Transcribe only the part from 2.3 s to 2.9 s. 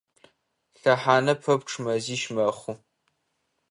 мэхъу.